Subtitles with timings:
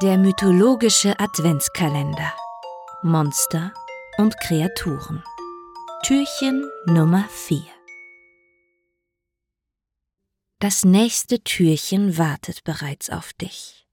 [0.00, 2.32] Der mythologische Adventskalender.
[3.02, 3.74] Monster
[4.16, 5.22] und Kreaturen.
[6.02, 7.62] Türchen Nummer 4.
[10.60, 13.86] Das nächste Türchen wartet bereits auf dich.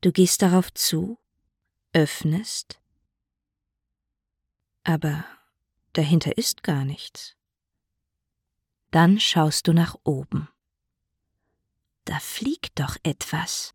[0.00, 1.18] Du gehst darauf zu,
[1.92, 2.80] öffnest,
[4.84, 5.24] aber
[5.92, 7.34] dahinter ist gar nichts.
[8.92, 10.48] Dann schaust du nach oben.
[12.04, 13.72] Da fliegt doch etwas.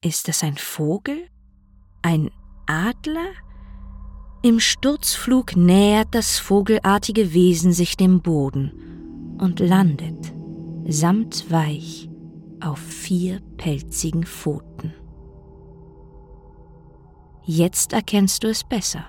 [0.00, 1.26] Ist es ein Vogel?
[2.02, 2.30] Ein
[2.66, 3.32] Adler?
[4.42, 10.32] Im Sturzflug nähert das vogelartige Wesen sich dem Boden und landet,
[10.86, 12.08] samtweich,
[12.60, 14.94] auf vier pelzigen Pfoten.
[17.42, 19.04] Jetzt erkennst du es besser.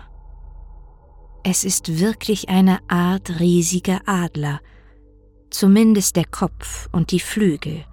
[1.43, 4.59] Es ist wirklich eine Art riesiger Adler,
[5.51, 7.85] zumindest der Kopf und die Flügel,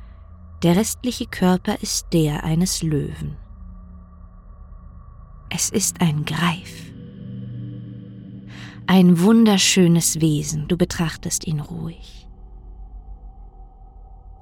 [0.63, 3.37] der restliche Körper ist der eines Löwen.
[5.51, 6.93] Es ist ein Greif.
[8.87, 12.29] Ein wunderschönes Wesen, du betrachtest ihn ruhig.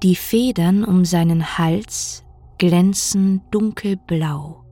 [0.03, 2.23] Die Federn um seinen Hals
[2.57, 4.63] glänzen dunkelblau.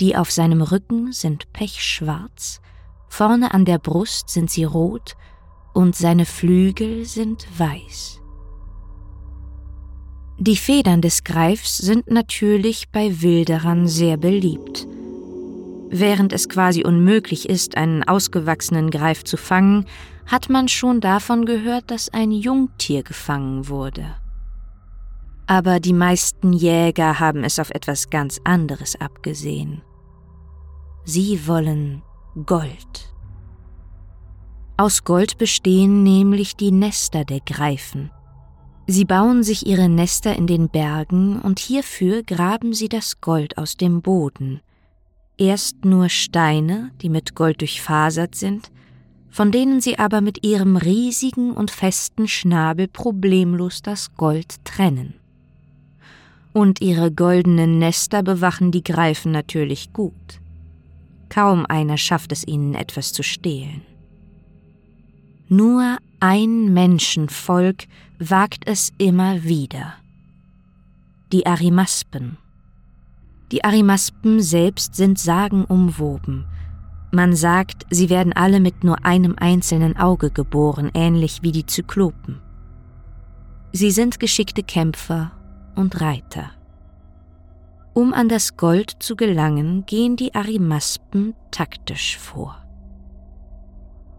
[0.00, 2.60] Die auf seinem Rücken sind pechschwarz,
[3.08, 5.16] vorne an der Brust sind sie rot
[5.74, 8.21] und seine Flügel sind weiß.
[10.44, 14.88] Die Federn des Greifs sind natürlich bei Wilderern sehr beliebt.
[15.88, 19.86] Während es quasi unmöglich ist, einen ausgewachsenen Greif zu fangen,
[20.26, 24.16] hat man schon davon gehört, dass ein Jungtier gefangen wurde.
[25.46, 29.82] Aber die meisten Jäger haben es auf etwas ganz anderes abgesehen.
[31.04, 32.02] Sie wollen
[32.46, 33.14] Gold.
[34.76, 38.10] Aus Gold bestehen nämlich die Nester der Greifen–
[38.86, 43.76] Sie bauen sich ihre Nester in den Bergen und hierfür graben sie das Gold aus
[43.76, 44.60] dem Boden.
[45.38, 48.70] Erst nur Steine, die mit Gold durchfasert sind,
[49.30, 55.14] von denen sie aber mit ihrem riesigen und festen Schnabel problemlos das Gold trennen.
[56.52, 60.12] Und ihre goldenen Nester bewachen die Greifen natürlich gut.
[61.30, 63.80] Kaum einer schafft es ihnen etwas zu stehlen.
[65.52, 67.84] Nur ein Menschenvolk
[68.18, 69.96] wagt es immer wieder.
[71.30, 72.38] Die Arimaspen.
[73.50, 76.46] Die Arimaspen selbst sind sagenumwoben.
[77.10, 82.40] Man sagt, sie werden alle mit nur einem einzelnen Auge geboren, ähnlich wie die Zyklopen.
[83.72, 85.32] Sie sind geschickte Kämpfer
[85.74, 86.52] und Reiter.
[87.92, 92.61] Um an das Gold zu gelangen, gehen die Arimaspen taktisch vor.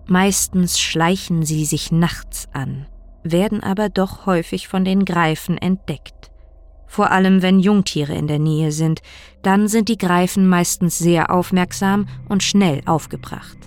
[0.05, 2.87] Meistens schleichen sie sich nachts an,
[3.23, 6.31] werden aber doch häufig von den Greifen entdeckt.
[6.87, 9.01] Vor allem wenn Jungtiere in der Nähe sind,
[9.41, 13.57] dann sind die Greifen meistens sehr aufmerksam und schnell aufgebracht.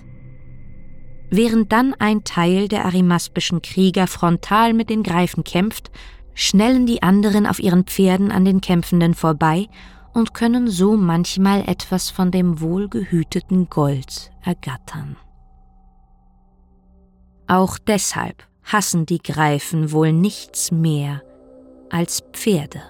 [1.29, 5.91] Während dann ein Teil der arimaspischen Krieger frontal mit den Greifen kämpft,
[6.35, 9.67] schnellen die anderen auf ihren Pferden an den Kämpfenden vorbei
[10.13, 15.17] und können so manchmal etwas von dem wohlgehüteten Gold ergattern.
[17.47, 21.23] Auch deshalb hassen die Greifen wohl nichts mehr
[21.89, 22.81] als Pferde.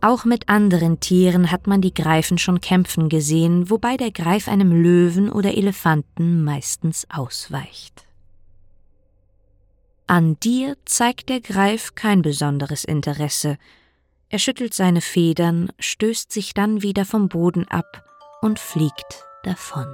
[0.00, 4.70] Auch mit anderen Tieren hat man die Greifen schon kämpfen gesehen, wobei der Greif einem
[4.70, 8.06] Löwen oder Elefanten meistens ausweicht.
[10.06, 13.58] An dir zeigt der Greif kein besonderes Interesse.
[14.28, 18.04] Er schüttelt seine Federn, stößt sich dann wieder vom Boden ab
[18.40, 19.86] und fliegt davon.